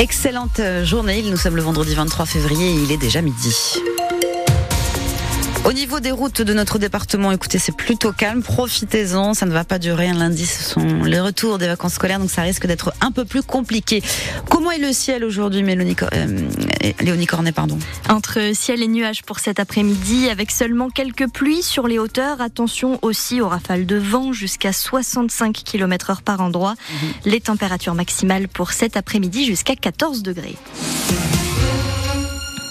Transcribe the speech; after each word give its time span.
Excellente 0.00 0.60
journée, 0.82 1.22
nous 1.22 1.36
sommes 1.36 1.54
le 1.54 1.62
vendredi 1.62 1.94
23 1.94 2.26
février 2.26 2.70
et 2.70 2.74
il 2.74 2.90
est 2.90 2.96
déjà 2.96 3.22
midi. 3.22 3.78
Au 5.64 5.72
niveau 5.72 5.98
des 5.98 6.10
routes 6.10 6.42
de 6.42 6.52
notre 6.52 6.78
département, 6.78 7.32
écoutez, 7.32 7.58
c'est 7.58 7.74
plutôt 7.74 8.12
calme. 8.12 8.42
Profitez-en, 8.42 9.32
ça 9.32 9.46
ne 9.46 9.52
va 9.52 9.64
pas 9.64 9.78
durer. 9.78 10.08
Un 10.08 10.14
lundi, 10.14 10.44
ce 10.44 10.62
sont 10.62 11.04
les 11.04 11.20
retours 11.20 11.56
des 11.56 11.66
vacances 11.66 11.94
scolaires, 11.94 12.18
donc 12.18 12.30
ça 12.30 12.42
risque 12.42 12.66
d'être 12.66 12.92
un 13.00 13.10
peu 13.10 13.24
plus 13.24 13.42
compliqué. 13.42 14.02
Comment 14.50 14.70
est 14.70 14.78
le 14.78 14.92
ciel 14.92 15.24
aujourd'hui, 15.24 15.62
Mélanie, 15.62 15.96
euh, 16.12 16.40
Léonie 17.00 17.24
Cornet, 17.24 17.52
pardon 17.52 17.78
Entre 18.10 18.54
ciel 18.54 18.82
et 18.82 18.88
nuages 18.88 19.22
pour 19.22 19.38
cet 19.38 19.58
après-midi, 19.58 20.28
avec 20.28 20.50
seulement 20.50 20.90
quelques 20.90 21.30
pluies 21.30 21.62
sur 21.62 21.88
les 21.88 21.98
hauteurs. 21.98 22.42
Attention 22.42 22.98
aussi 23.00 23.40
aux 23.40 23.48
rafales 23.48 23.86
de 23.86 23.96
vent 23.96 24.34
jusqu'à 24.34 24.74
65 24.74 25.62
km 25.64 26.10
heure 26.10 26.22
par 26.22 26.42
endroit. 26.42 26.74
Mhm. 26.74 27.08
Les 27.24 27.40
températures 27.40 27.94
maximales 27.94 28.48
pour 28.48 28.72
cet 28.72 28.98
après-midi 28.98 29.46
jusqu'à 29.46 29.76
14 29.76 30.22
degrés. 30.22 30.56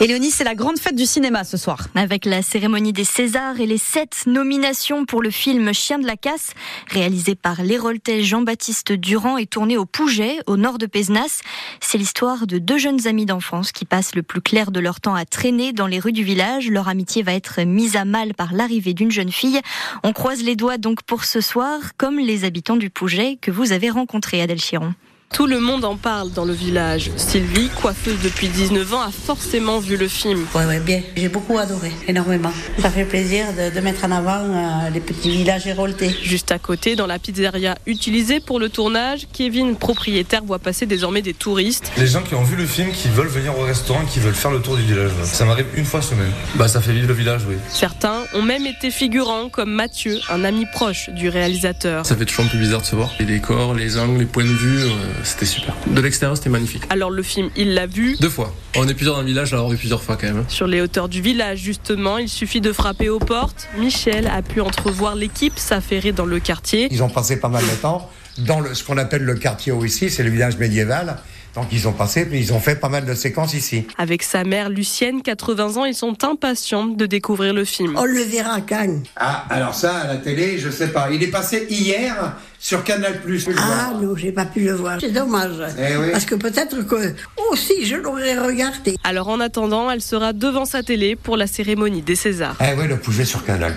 Et 0.06 0.30
c'est 0.32 0.44
la 0.44 0.54
grande 0.54 0.80
fête 0.80 0.98
du 0.98 1.06
cinéma 1.06 1.46
ce 1.46 1.56
soir. 1.56 1.88
Avec 1.96 2.26
la 2.26 2.42
cérémonie 2.42 2.92
des 2.92 3.06
Césars 3.06 3.62
et 3.62 3.66
les 3.66 3.78
sept 3.78 4.24
nominations 4.26 5.06
pour 5.06 5.22
le 5.22 5.30
film 5.30 5.74
Chien 5.74 5.98
de 5.98 6.06
la 6.06 6.18
casse, 6.18 6.52
réalisé 6.90 7.36
par 7.36 7.64
l'Héroltais 7.64 8.22
Jean-Baptiste 8.22 8.92
Durand 8.92 9.38
et 9.38 9.46
tourné 9.46 9.78
au 9.78 9.86
Pouget, 9.86 10.40
au 10.46 10.58
nord 10.58 10.78
de 10.78 10.88
Pézenas. 10.88 11.40
C'est 11.80 11.98
l'histoire 11.98 12.48
de 12.48 12.58
deux 12.58 12.78
jeunes 12.78 13.08
amis 13.08 13.26
d'enfance 13.26 13.72
qui 13.72 13.86
passent 13.86 14.14
le 14.14 14.24
plus 14.24 14.42
clair 14.42 14.72
de 14.72 14.82
leur 14.82 15.00
temps 15.00 15.16
à 15.16 15.24
traîner 15.24 15.72
dans 15.72 15.88
les 15.88 16.00
rues 16.00 16.12
du 16.12 16.26
village. 16.26 16.70
Leur 16.70 16.90
amitié 16.90 17.24
va 17.24 17.34
être 17.34 17.62
mise 17.62 17.96
à 17.96 18.04
mal 18.04 18.34
par 18.34 18.52
l'arrivée 18.52 18.94
d'une 18.94 19.12
jeune 19.12 19.32
fille. 19.32 19.62
On 20.04 20.12
croise 20.12 20.44
les 20.44 20.58
doigts 20.58 20.78
donc 20.78 21.04
pour 21.04 21.24
ce 21.24 21.40
soir, 21.40 21.80
comme 21.96 22.20
les 22.20 22.44
habitants 22.44 22.76
du 22.76 22.90
Pouget 22.90 23.38
que 23.42 23.52
vous 23.52 23.72
avez 23.72 23.90
rencontrés, 23.90 24.42
Adèle 24.42 24.60
Chiron. 24.60 24.94
Tout 25.34 25.48
le 25.48 25.60
monde 25.60 25.84
en 25.84 25.98
parle 25.98 26.32
dans 26.32 26.46
le 26.46 26.54
village. 26.54 27.10
Sylvie, 27.18 27.68
coiffeuse 27.70 28.20
depuis 28.24 28.50
19 28.50 28.94
ans, 28.94 29.02
a 29.02 29.10
forcément 29.10 29.80
vu 29.80 29.98
le 29.98 30.08
film. 30.08 30.46
Ouais, 30.54 30.64
ouais, 30.66 30.80
bien. 30.80 31.02
J'ai 31.18 31.28
beaucoup 31.28 31.58
adoré, 31.58 31.92
énormément. 32.08 32.52
Ça 32.80 32.92
fait 32.92 33.04
plaisir 33.04 33.48
de, 33.52 33.80
mettre 33.80 34.06
en 34.06 34.12
avant 34.12 34.42
euh, 34.42 34.90
les 34.94 35.00
petits 35.00 35.32
villages 35.32 35.66
héroltés. 35.66 36.16
Juste 36.22 36.52
à 36.52 36.60
côté, 36.60 36.96
dans 36.96 37.08
la 37.08 37.18
pizzeria 37.18 37.76
utilisée 37.88 38.42
pour 38.42 38.60
le 38.60 38.70
tournage, 38.70 39.28
Kevin, 39.34 39.76
propriétaire, 39.76 40.44
voit 40.44 40.60
passer 40.60 40.86
désormais 40.86 41.24
des 41.24 41.34
touristes. 41.34 41.92
Les 41.98 42.06
gens 42.06 42.22
qui 42.22 42.36
ont 42.36 42.44
vu 42.44 42.56
le 42.56 42.68
film, 42.68 42.92
qui 42.92 43.08
veulent 43.08 43.26
venir 43.28 43.58
au 43.58 43.64
restaurant, 43.64 44.06
qui 44.06 44.20
veulent 44.20 44.36
faire 44.36 44.52
le 44.52 44.62
tour 44.62 44.76
du 44.76 44.84
village. 44.84 45.10
Ça 45.24 45.46
m'arrive 45.46 45.66
une 45.76 45.86
fois 45.86 46.04
semaine. 46.04 46.32
Bah, 46.54 46.68
ça 46.68 46.80
fait 46.80 46.94
vivre 46.94 47.08
le 47.08 47.16
village, 47.16 47.42
oui. 47.50 47.56
Certains 47.70 48.22
ont 48.36 48.44
même 48.44 48.68
été 48.68 48.92
figurants, 48.92 49.50
comme 49.50 49.72
Mathieu, 49.72 50.20
un 50.30 50.44
ami 50.44 50.68
proche 50.72 51.10
du 51.10 51.28
réalisateur. 51.28 52.06
Ça 52.06 52.16
fait 52.16 52.26
toujours 52.26 52.46
un 52.46 52.50
peu 52.50 52.60
bizarre 52.60 52.82
de 52.82 52.86
se 52.86 52.96
voir. 52.96 53.12
Les 53.20 53.26
décors, 53.26 53.74
les 53.74 53.98
angles, 53.98 54.20
les 54.20 54.26
points 54.26 54.44
de 54.44 54.50
vue. 54.50 54.84
Euh, 54.84 55.23
c'était 55.24 55.46
super. 55.46 55.74
De 55.88 56.02
l'extérieur, 56.02 56.38
c'était 56.38 56.50
magnifique. 56.50 56.84
Alors 56.90 57.10
le 57.10 57.24
film, 57.24 57.50
il 57.56 57.74
l'a 57.74 57.88
vu 57.88 58.16
Deux 58.20 58.30
fois. 58.30 58.54
On 58.76 58.88
est 58.88 58.94
plusieurs 58.94 59.16
dans 59.16 59.22
le 59.22 59.28
village, 59.28 59.54
alors 59.54 59.70
vu 59.70 59.78
plusieurs 59.78 60.02
fois 60.02 60.18
quand 60.18 60.28
même. 60.28 60.46
Sur 60.48 60.68
les 60.68 60.82
hauteurs 60.82 61.10
du 61.10 61.22
village, 61.22 61.60
justement, 61.60 62.18
il 62.18 62.30
suffit 62.30 62.62
de 62.62 62.72
frapper 62.72 63.10
aux 63.10 63.20
portes. 63.20 63.68
Michel 63.78 64.28
a 64.28 64.42
pu 64.42 64.62
entrevoir 64.62 65.16
l'équipe 65.16 65.58
s'affairer 65.58 66.12
dans 66.12 66.26
le 66.26 66.40
quartier. 66.40 66.88
Ils 66.92 67.04
ont 67.04 67.10
passé 67.10 67.40
pas 67.40 67.50
mal 67.50 67.64
de 67.64 67.82
temps 67.82 68.10
dans 68.40 68.60
le, 68.60 68.74
ce 68.74 68.84
qu'on 68.84 68.98
appelle 68.98 69.24
le 69.24 69.36
quartier 69.36 69.74
ici, 69.84 70.10
c'est 70.10 70.24
le 70.24 70.30
village 70.30 70.58
médiéval. 70.58 71.18
Donc 71.56 71.68
ils 71.72 71.88
ont 71.88 71.92
passé, 71.92 72.28
ils 72.32 72.52
ont 72.54 72.60
fait 72.60 72.76
pas 72.76 72.90
mal 72.90 73.06
de 73.06 73.14
séquences 73.14 73.54
ici. 73.54 73.86
Avec 73.98 74.24
sa 74.24 74.44
mère 74.44 74.70
Lucienne, 74.70 75.22
80 75.22 75.78
ans, 75.78 75.86
ils 75.86 75.94
sont 75.94 76.24
impatients 76.24 76.86
de 76.86 77.06
découvrir 77.06 77.54
le 77.54 77.64
film. 77.64 77.96
On 77.98 78.06
le 78.06 78.22
verra 78.22 78.62
quand 78.62 79.02
Ah, 79.16 79.46
alors 79.50 79.76
ça, 79.76 79.96
à 79.98 80.08
la 80.08 80.18
télé, 80.18 80.58
je 80.58 80.70
sais 80.70 80.88
pas. 80.88 81.10
Il 81.12 81.22
est 81.22 81.28
passé 81.28 81.68
hier 81.70 82.36
sur 82.60 82.84
Canal+. 82.84 83.22
Ah 83.58 83.92
non, 84.02 84.16
j'ai 84.16 84.32
pas 84.32 84.46
pu 84.46 84.62
le 84.62 84.74
voir. 84.74 84.98
C'est 85.00 85.12
dommage. 85.12 85.58
Eh 85.78 86.12
Parce 86.12 86.26
que 86.26 86.36
peut-être 86.36 86.88
que 86.88 87.14
aussi 87.52 87.86
je 87.86 87.98
l'aurais 87.98 88.38
regardé. 88.38 88.96
Alors 89.04 89.28
en 89.28 89.40
attendant, 89.40 89.92
elle 89.92 90.02
sera 90.02 90.34
devant 90.34 90.66
sa 90.66 90.82
télé 90.82 91.16
pour 91.16 91.38
la 91.38 91.46
cérémonie 91.46 92.02
des 92.02 92.16
Césars. 92.16 92.58
Eh 92.62 92.80
oui, 92.80 92.88
le 92.88 92.98
poulet 92.98 93.26
sur 93.26 93.44
Canal+, 93.46 93.76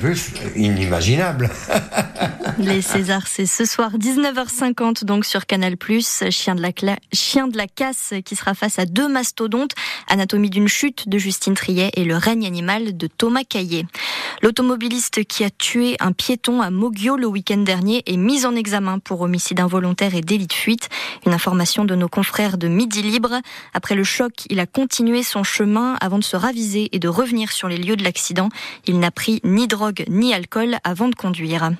inimaginable. 0.54 1.50
Les 2.58 2.80
Césars, 2.80 3.26
c'est 3.26 3.44
ce 3.44 3.66
soir 3.66 3.98
19h50 3.98 5.04
donc 5.04 5.26
sur 5.26 5.44
Canal+. 5.44 5.76
Chien 6.30 6.54
de 6.54 6.62
la 6.62 6.70
Chien 7.12 7.48
de 7.48 7.56
la 7.58 7.66
casse 7.66 8.14
qui 8.24 8.34
sera 8.34 8.54
face 8.54 8.78
à 8.78 8.86
deux 8.86 9.08
mastodontes, 9.08 9.72
Anatomie 10.08 10.48
d'une 10.48 10.66
chute 10.66 11.06
de 11.06 11.18
Justine 11.18 11.52
Triet 11.52 11.90
et 11.94 12.04
Le 12.04 12.16
règne 12.16 12.46
animal 12.46 12.96
de 12.96 13.08
Thomas 13.08 13.44
Caillé. 13.44 13.86
L'automobiliste 14.42 15.24
qui 15.24 15.44
a 15.44 15.50
tué 15.50 15.96
un 16.00 16.12
piéton 16.12 16.62
à 16.62 16.70
Moggio 16.70 17.16
le 17.16 17.26
week-end 17.26 17.58
dernier 17.58 18.02
est 18.06 18.16
mis 18.16 18.46
en 18.46 18.54
examen 18.54 19.00
pour 19.00 19.20
homicide 19.20 19.60
involontaire 19.60 20.14
et 20.14 20.20
délit 20.22 20.46
de 20.46 20.52
fuite. 20.52 20.88
Une 21.26 21.32
information 21.32 21.84
de 21.84 21.94
nos 21.94 22.08
confrères 22.08 22.56
de 22.56 22.68
Midi 22.68 23.02
Libre. 23.02 23.40
Après 23.74 23.94
le 23.94 24.04
choc, 24.04 24.32
il 24.48 24.60
a 24.60 24.66
continué 24.66 25.22
son 25.22 25.42
chemin 25.42 25.96
avant 26.00 26.18
de 26.18 26.24
se 26.24 26.36
raviser 26.36 26.88
et 26.92 26.98
de 26.98 27.08
revenir 27.08 27.52
sur 27.52 27.68
les 27.68 27.76
lieux 27.76 27.96
de 27.96 28.04
l'accident. 28.04 28.48
Il 28.86 28.98
n'a 28.98 29.10
pris 29.10 29.40
ni 29.44 29.66
drogue 29.66 30.04
ni 30.08 30.32
alcool 30.32 30.76
avant 30.84 31.08
de 31.08 31.14
conduire. 31.14 31.70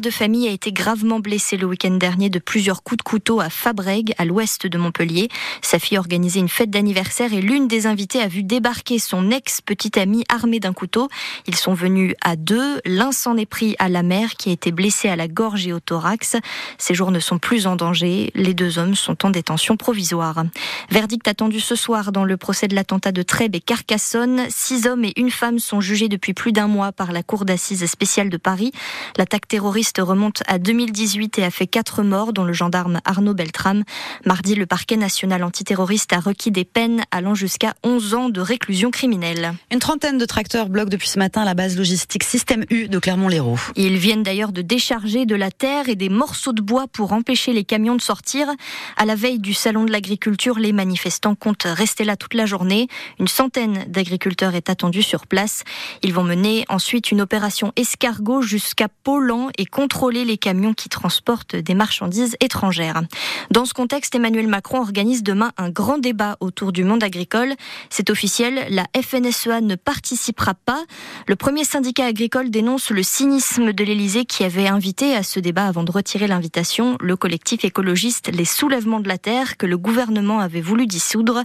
De 0.00 0.10
famille 0.10 0.48
a 0.48 0.50
été 0.50 0.72
gravement 0.72 1.20
blessée 1.20 1.56
le 1.56 1.66
week-end 1.66 1.92
dernier 1.92 2.28
de 2.30 2.38
plusieurs 2.38 2.82
coups 2.82 2.98
de 2.98 3.02
couteau 3.02 3.40
à 3.40 3.50
Fabrègue, 3.50 4.14
à 4.18 4.24
l'ouest 4.24 4.66
de 4.66 4.78
Montpellier. 4.78 5.28
Sa 5.62 5.78
fille 5.78 5.98
organisait 5.98 6.40
une 6.40 6.48
fête 6.48 6.70
d'anniversaire 6.70 7.32
et 7.32 7.40
l'une 7.40 7.68
des 7.68 7.86
invitées 7.86 8.20
a 8.20 8.28
vu 8.28 8.42
débarquer 8.42 8.98
son 8.98 9.30
ex-petite 9.30 9.98
amie 9.98 10.24
armée 10.28 10.60
d'un 10.60 10.72
couteau. 10.72 11.08
Ils 11.46 11.56
sont 11.56 11.74
venus 11.74 12.14
à 12.20 12.36
deux. 12.36 12.80
L'un 12.84 13.12
s'en 13.12 13.36
est 13.36 13.46
pris 13.46 13.76
à 13.78 13.88
la 13.88 14.02
mère 14.02 14.34
qui 14.34 14.50
a 14.50 14.52
été 14.52 14.72
blessée 14.72 15.08
à 15.08 15.16
la 15.16 15.28
gorge 15.28 15.66
et 15.66 15.72
au 15.72 15.80
thorax. 15.80 16.36
Ses 16.78 16.94
jours 16.94 17.10
ne 17.10 17.20
sont 17.20 17.38
plus 17.38 17.66
en 17.66 17.76
danger. 17.76 18.30
Les 18.34 18.54
deux 18.54 18.78
hommes 18.78 18.94
sont 18.94 19.24
en 19.24 19.30
détention 19.30 19.76
provisoire. 19.76 20.44
Verdict 20.90 21.28
attendu 21.28 21.60
ce 21.60 21.74
soir 21.74 22.12
dans 22.12 22.24
le 22.24 22.36
procès 22.36 22.68
de 22.68 22.74
l'attentat 22.74 23.12
de 23.12 23.22
Trèbes 23.22 23.54
et 23.54 23.60
Carcassonne. 23.60 24.46
Six 24.48 24.86
hommes 24.86 25.04
et 25.04 25.12
une 25.16 25.30
femme 25.30 25.58
sont 25.58 25.80
jugés 25.80 26.08
depuis 26.08 26.34
plus 26.34 26.52
d'un 26.52 26.66
mois 26.66 26.92
par 26.92 27.12
la 27.12 27.22
Cour 27.22 27.44
d'assises 27.44 27.86
spéciale 27.86 28.30
de 28.30 28.36
Paris. 28.36 28.72
L'attaque 29.16 29.48
terroriste 29.48 29.85
remonte 29.98 30.42
à 30.46 30.58
2018 30.58 31.38
et 31.38 31.44
a 31.44 31.50
fait 31.50 31.66
quatre 31.66 32.02
morts, 32.02 32.32
dont 32.32 32.44
le 32.44 32.52
gendarme 32.52 33.00
Arnaud 33.04 33.34
Beltrame. 33.34 33.84
Mardi, 34.24 34.54
le 34.54 34.66
parquet 34.66 34.96
national 34.96 35.42
antiterroriste 35.44 36.12
a 36.12 36.20
requis 36.20 36.50
des 36.50 36.64
peines 36.64 37.02
allant 37.10 37.34
jusqu'à 37.34 37.74
11 37.84 38.14
ans 38.14 38.28
de 38.28 38.40
réclusion 38.40 38.90
criminelle. 38.90 39.54
Une 39.70 39.78
trentaine 39.78 40.18
de 40.18 40.24
tracteurs 40.24 40.68
bloquent 40.68 40.90
depuis 40.90 41.08
ce 41.08 41.18
matin 41.18 41.44
la 41.44 41.54
base 41.54 41.76
logistique 41.76 42.24
Système 42.24 42.64
U 42.70 42.88
de 42.88 42.98
Clermont-Lérault. 42.98 43.58
Ils 43.76 43.98
viennent 43.98 44.22
d'ailleurs 44.22 44.52
de 44.52 44.62
décharger 44.62 45.26
de 45.26 45.34
la 45.34 45.50
terre 45.50 45.88
et 45.88 45.96
des 45.96 46.08
morceaux 46.08 46.52
de 46.52 46.62
bois 46.62 46.86
pour 46.88 47.12
empêcher 47.12 47.52
les 47.52 47.64
camions 47.64 47.96
de 47.96 48.00
sortir. 48.00 48.48
À 48.96 49.04
la 49.04 49.14
veille 49.14 49.38
du 49.38 49.54
salon 49.54 49.84
de 49.84 49.92
l'agriculture, 49.92 50.58
les 50.58 50.72
manifestants 50.72 51.34
comptent 51.34 51.66
rester 51.66 52.04
là 52.04 52.16
toute 52.16 52.34
la 52.34 52.46
journée. 52.46 52.88
Une 53.18 53.28
centaine 53.28 53.84
d'agriculteurs 53.88 54.54
est 54.54 54.70
attendue 54.70 55.02
sur 55.02 55.26
place. 55.26 55.64
Ils 56.02 56.12
vont 56.12 56.24
mener 56.24 56.64
ensuite 56.68 57.10
une 57.10 57.20
opération 57.20 57.72
escargot 57.76 58.42
jusqu'à 58.42 58.88
Paulan 59.04 59.48
et 59.58 59.66
contrôler 59.76 60.24
les 60.24 60.38
camions 60.38 60.72
qui 60.72 60.88
transportent 60.88 61.54
des 61.54 61.74
marchandises 61.74 62.34
étrangères. 62.40 63.02
Dans 63.50 63.66
ce 63.66 63.74
contexte, 63.74 64.14
Emmanuel 64.14 64.46
Macron 64.46 64.80
organise 64.80 65.22
demain 65.22 65.52
un 65.58 65.68
grand 65.68 65.98
débat 65.98 66.38
autour 66.40 66.72
du 66.72 66.82
monde 66.82 67.04
agricole. 67.04 67.52
C'est 67.90 68.08
officiel, 68.08 68.68
la 68.70 68.86
FNSEA 68.98 69.60
ne 69.60 69.74
participera 69.74 70.54
pas. 70.54 70.82
Le 71.26 71.36
premier 71.36 71.64
syndicat 71.64 72.06
agricole 72.06 72.48
dénonce 72.48 72.88
le 72.88 73.02
cynisme 73.02 73.74
de 73.74 73.84
l'Élysée 73.84 74.24
qui 74.24 74.44
avait 74.44 74.66
invité 74.66 75.14
à 75.14 75.22
ce 75.22 75.40
débat 75.40 75.66
avant 75.66 75.82
de 75.82 75.92
retirer 75.92 76.26
l'invitation 76.26 76.96
le 76.98 77.14
collectif 77.14 77.62
écologiste 77.62 78.30
Les 78.32 78.46
Soulèvements 78.46 79.00
de 79.00 79.08
la 79.08 79.18
Terre 79.18 79.58
que 79.58 79.66
le 79.66 79.76
gouvernement 79.76 80.40
avait 80.40 80.62
voulu 80.62 80.86
dissoudre. 80.86 81.42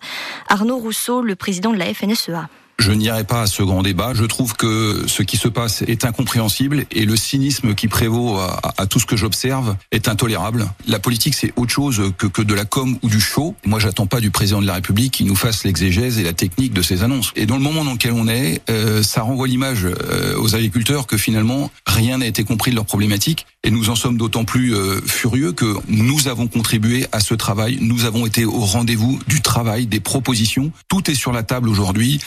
Arnaud 0.47 0.77
Rousseau, 0.77 1.21
le 1.21 1.35
président 1.35 1.73
de 1.73 1.77
la 1.77 1.93
FNSEA. 1.93 2.47
Je 2.79 2.91
n'irai 2.91 3.23
pas 3.23 3.43
à 3.43 3.47
ce 3.47 3.63
grand 3.63 3.83
débat. 3.83 4.13
Je 4.13 4.25
trouve 4.25 4.55
que 4.55 5.03
ce 5.07 5.23
qui 5.23 5.37
se 5.37 5.47
passe 5.47 5.83
est 5.83 6.05
incompréhensible 6.05 6.85
et 6.91 7.05
le 7.05 7.15
cynisme 7.15 7.75
qui 7.75 7.87
prévaut 7.87 8.37
à, 8.39 8.87
tout 8.87 8.99
ce 8.99 9.05
que 9.05 9.15
j'observe 9.15 9.75
est 9.91 10.07
intolérable. 10.07 10.67
La 10.87 10.99
politique, 10.99 11.35
c'est 11.35 11.53
autre 11.55 11.71
chose 11.71 12.11
que, 12.17 12.27
que 12.27 12.41
de 12.41 12.53
la 12.53 12.65
com 12.65 12.97
ou 13.01 13.09
du 13.09 13.19
show. 13.19 13.55
Moi, 13.65 13.79
j'attends 13.79 14.07
pas 14.07 14.19
du 14.19 14.31
président 14.31 14.61
de 14.61 14.67
la 14.67 14.75
République 14.75 15.13
qui 15.13 15.25
nous 15.25 15.35
fasse 15.35 15.63
l'exégèse 15.63 16.17
et 16.17 16.23
la 16.23 16.33
technique 16.33 16.73
de 16.73 16.81
ses 16.81 17.03
annonces. 17.03 17.31
Et 17.35 17.45
dans 17.45 17.57
le 17.57 17.63
moment 17.63 17.85
dans 17.85 17.93
lequel 17.93 18.13
on 18.13 18.27
est, 18.27 18.61
euh, 18.69 19.03
ça 19.03 19.21
renvoie 19.21 19.47
l'image 19.47 19.85
euh, 19.85 20.37
aux 20.39 20.55
agriculteurs 20.55 21.07
que 21.07 21.17
finalement 21.17 21.71
rien 21.85 22.17
n'a 22.17 22.25
été 22.25 22.43
compris 22.43 22.71
de 22.71 22.75
leurs 22.75 22.85
problématiques. 22.85 23.45
Et 23.63 23.69
nous 23.69 23.89
en 23.91 23.95
sommes 23.95 24.17
d'autant 24.17 24.43
plus 24.43 24.73
euh, 24.73 25.01
furieux 25.05 25.51
que 25.51 25.75
nous 25.87 26.27
avons 26.27 26.47
contribué 26.47 27.05
à 27.11 27.19
ce 27.19 27.35
travail. 27.35 27.77
Nous 27.79 28.05
avons 28.05 28.25
été 28.25 28.43
au 28.43 28.61
rendez-vous 28.61 29.19
du 29.27 29.41
travail, 29.41 29.85
des 29.85 29.99
propositions. 29.99 30.71
Tout 30.87 31.11
est 31.11 31.15
sur 31.15 31.31
la 31.31 31.43
table 31.43 31.69
aujourd'hui. 31.69 32.19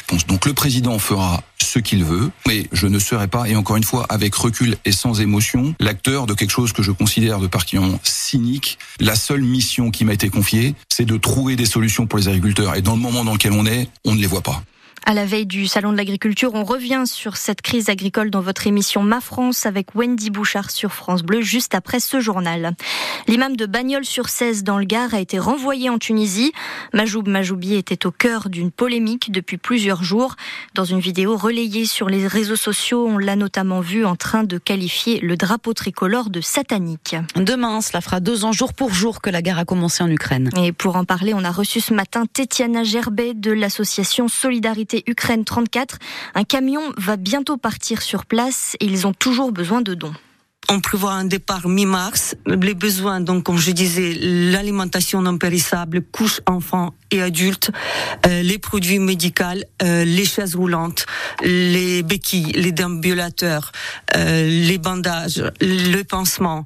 Le 0.44 0.52
président 0.52 0.98
fera 0.98 1.42
ce 1.62 1.78
qu'il 1.78 2.04
veut, 2.04 2.30
mais 2.46 2.68
je 2.72 2.86
ne 2.86 2.98
serai 2.98 3.26
pas, 3.26 3.48
et 3.48 3.56
encore 3.56 3.76
une 3.76 3.84
fois, 3.84 4.06
avec 4.08 4.34
recul 4.34 4.76
et 4.84 4.92
sans 4.92 5.20
émotion, 5.20 5.74
l'acteur 5.80 6.26
de 6.26 6.34
quelque 6.34 6.50
chose 6.50 6.72
que 6.72 6.82
je 6.82 6.92
considère 6.92 7.40
de 7.40 7.46
particulièrement 7.46 7.98
cynique. 8.02 8.78
La 9.00 9.16
seule 9.16 9.42
mission 9.42 9.90
qui 9.90 10.04
m'a 10.04 10.12
été 10.12 10.28
confiée, 10.28 10.74
c'est 10.88 11.04
de 11.04 11.16
trouver 11.16 11.56
des 11.56 11.66
solutions 11.66 12.06
pour 12.06 12.18
les 12.18 12.28
agriculteurs. 12.28 12.74
Et 12.76 12.82
dans 12.82 12.94
le 12.94 13.00
moment 13.00 13.24
dans 13.24 13.32
lequel 13.32 13.52
on 13.52 13.66
est, 13.66 13.88
on 14.04 14.14
ne 14.14 14.20
les 14.20 14.26
voit 14.26 14.42
pas. 14.42 14.62
À 15.06 15.12
la 15.12 15.26
veille 15.26 15.44
du 15.44 15.66
Salon 15.66 15.92
de 15.92 15.98
l'agriculture, 15.98 16.54
on 16.54 16.64
revient 16.64 17.02
sur 17.04 17.36
cette 17.36 17.60
crise 17.60 17.90
agricole 17.90 18.30
dans 18.30 18.40
votre 18.40 18.66
émission 18.66 19.02
Ma 19.02 19.20
France 19.20 19.66
avec 19.66 19.94
Wendy 19.94 20.30
Bouchard 20.30 20.70
sur 20.70 20.92
France 20.92 21.22
Bleu 21.22 21.42
juste 21.42 21.74
après 21.74 22.00
ce 22.00 22.20
journal. 22.20 22.74
L'imam 23.28 23.54
de 23.54 23.66
Bagnols-sur-Cèze 23.66 24.64
dans 24.64 24.78
le 24.78 24.86
Gard 24.86 25.12
a 25.12 25.20
été 25.20 25.38
renvoyé 25.38 25.90
en 25.90 25.98
Tunisie. 25.98 26.52
Majoub 26.94 27.28
Majoubi 27.28 27.74
était 27.74 28.06
au 28.06 28.10
cœur 28.10 28.48
d'une 28.48 28.70
polémique 28.70 29.30
depuis 29.30 29.58
plusieurs 29.58 30.02
jours. 30.02 30.36
Dans 30.74 30.84
une 30.84 31.00
vidéo 31.00 31.36
relayée 31.36 31.84
sur 31.84 32.08
les 32.08 32.26
réseaux 32.26 32.56
sociaux, 32.56 33.06
on 33.06 33.18
l'a 33.18 33.36
notamment 33.36 33.80
vu 33.80 34.06
en 34.06 34.16
train 34.16 34.44
de 34.44 34.56
qualifier 34.56 35.20
le 35.20 35.36
drapeau 35.36 35.74
tricolore 35.74 36.30
de 36.30 36.40
satanique. 36.40 37.16
Demain, 37.36 37.82
cela 37.82 38.00
fera 38.00 38.20
deux 38.20 38.44
ans 38.44 38.52
jour 38.52 38.72
pour 38.72 38.94
jour 38.94 39.20
que 39.20 39.30
la 39.30 39.42
guerre 39.42 39.58
a 39.58 39.64
commencé 39.66 40.02
en 40.02 40.10
Ukraine. 40.10 40.48
Et 40.56 40.72
pour 40.72 40.96
en 40.96 41.04
parler, 41.04 41.34
on 41.34 41.44
a 41.44 41.50
reçu 41.50 41.80
ce 41.80 41.92
matin 41.92 42.24
Tetiana 42.32 42.84
Gerbet 42.84 43.34
de 43.34 43.52
l'association 43.52 44.28
Solidarité 44.28 44.83
Ukraine 45.06 45.44
34. 45.44 45.98
Un 46.34 46.44
camion 46.44 46.82
va 46.96 47.16
bientôt 47.16 47.56
partir 47.56 48.02
sur 48.02 48.26
place 48.26 48.76
et 48.80 48.86
ils 48.86 49.06
ont 49.06 49.12
toujours 49.12 49.52
besoin 49.52 49.80
de 49.80 49.94
dons. 49.94 50.14
On 50.70 50.80
prévoit 50.80 51.12
un 51.12 51.26
départ 51.26 51.68
mi-mars. 51.68 52.36
Les 52.46 52.72
besoins, 52.72 53.20
donc, 53.20 53.44
comme 53.44 53.58
je 53.58 53.70
disais, 53.70 54.14
l'alimentation 54.14 55.20
non 55.20 55.36
périssable, 55.36 56.00
couches 56.00 56.40
enfants 56.46 56.94
et 57.10 57.20
adultes, 57.20 57.70
euh, 58.26 58.42
les 58.42 58.58
produits 58.58 58.98
médicaux, 58.98 59.44
euh, 59.82 60.04
les 60.04 60.24
chaises 60.24 60.54
roulantes, 60.54 61.04
les 61.42 62.02
béquilles, 62.02 62.52
les 62.52 62.72
déambulateurs, 62.72 63.72
euh, 64.16 64.48
les 64.48 64.78
bandages, 64.78 65.44
le 65.60 66.02
pansement, 66.02 66.64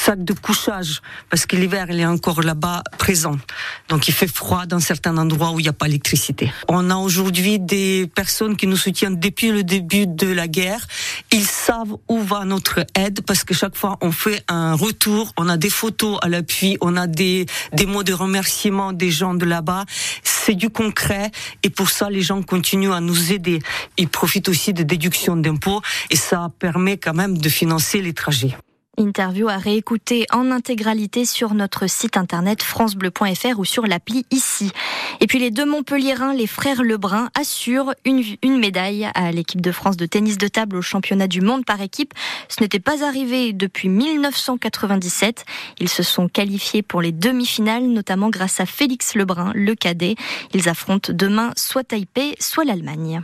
sac 0.00 0.24
de 0.24 0.32
couchage, 0.32 1.02
parce 1.28 1.44
que 1.44 1.56
l'hiver, 1.56 1.86
il 1.90 2.00
est 2.00 2.06
encore 2.06 2.40
là-bas 2.40 2.82
présent. 2.96 3.36
Donc 3.88 4.08
il 4.08 4.14
fait 4.14 4.26
froid 4.26 4.64
dans 4.64 4.80
certains 4.80 5.16
endroits 5.18 5.50
où 5.52 5.60
il 5.60 5.64
n'y 5.64 5.68
a 5.68 5.74
pas 5.74 5.86
d'électricité. 5.86 6.50
On 6.68 6.88
a 6.88 6.96
aujourd'hui 6.96 7.58
des 7.58 8.10
personnes 8.14 8.56
qui 8.56 8.66
nous 8.66 8.78
soutiennent 8.78 9.20
depuis 9.20 9.50
le 9.50 9.62
début 9.62 10.06
de 10.06 10.26
la 10.26 10.48
guerre. 10.48 10.86
Ils 11.32 11.44
savent 11.44 11.94
où 12.08 12.18
va 12.22 12.46
notre 12.46 12.86
aide, 12.94 13.20
parce 13.26 13.44
que 13.44 13.52
chaque 13.52 13.76
fois 13.76 13.98
on 14.00 14.10
fait 14.10 14.42
un 14.48 14.74
retour, 14.74 15.32
on 15.36 15.48
a 15.50 15.58
des 15.58 15.70
photos 15.70 16.18
à 16.22 16.28
l'appui, 16.28 16.78
on 16.80 16.96
a 16.96 17.06
des, 17.06 17.44
des 17.74 17.84
mots 17.84 18.02
de 18.02 18.14
remerciement 18.14 18.94
des 18.94 19.10
gens 19.10 19.34
de 19.34 19.44
là-bas. 19.44 19.84
C'est 20.22 20.54
du 20.54 20.70
concret 20.70 21.30
et 21.62 21.68
pour 21.68 21.90
ça 21.90 22.08
les 22.08 22.22
gens 22.22 22.42
continuent 22.42 22.92
à 22.92 23.00
nous 23.00 23.32
aider. 23.32 23.58
Ils 23.98 24.08
profitent 24.08 24.48
aussi 24.48 24.72
de 24.72 24.82
déductions 24.82 25.36
d'impôts 25.36 25.82
et 26.08 26.16
ça 26.16 26.50
permet 26.58 26.96
quand 26.96 27.14
même 27.14 27.36
de 27.36 27.48
financer 27.50 28.00
les 28.00 28.14
trajets. 28.14 28.56
Interview 29.00 29.48
à 29.48 29.56
réécouter 29.56 30.26
en 30.30 30.50
intégralité 30.50 31.24
sur 31.24 31.54
notre 31.54 31.88
site 31.88 32.18
internet 32.18 32.62
francebleu.fr 32.62 33.58
ou 33.58 33.64
sur 33.64 33.86
l'appli 33.86 34.26
ici. 34.30 34.70
Et 35.20 35.26
puis 35.26 35.38
les 35.38 35.50
deux 35.50 35.64
Montpellierins, 35.64 36.34
les 36.34 36.46
frères 36.46 36.82
Lebrun, 36.82 37.30
assurent 37.34 37.94
une, 38.04 38.22
une 38.42 38.58
médaille 38.58 39.08
à 39.14 39.32
l'équipe 39.32 39.62
de 39.62 39.72
France 39.72 39.96
de 39.96 40.04
tennis 40.04 40.36
de 40.36 40.48
table 40.48 40.76
au 40.76 40.82
championnat 40.82 41.28
du 41.28 41.40
monde 41.40 41.64
par 41.64 41.80
équipe. 41.80 42.12
Ce 42.48 42.62
n'était 42.62 42.78
pas 42.78 43.02
arrivé 43.02 43.54
depuis 43.54 43.88
1997. 43.88 45.46
Ils 45.78 45.88
se 45.88 46.02
sont 46.02 46.28
qualifiés 46.28 46.82
pour 46.82 47.00
les 47.00 47.12
demi-finales, 47.12 47.84
notamment 47.84 48.28
grâce 48.28 48.60
à 48.60 48.66
Félix 48.66 49.14
Lebrun, 49.14 49.52
le 49.54 49.74
cadet. 49.74 50.16
Ils 50.52 50.68
affrontent 50.68 51.12
demain 51.14 51.52
soit 51.56 51.84
Taipei, 51.84 52.34
soit 52.38 52.64
l'Allemagne. 52.64 53.22